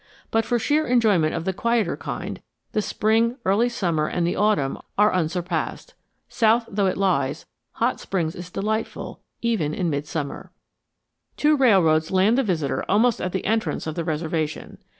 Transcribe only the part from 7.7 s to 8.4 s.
Hot Springs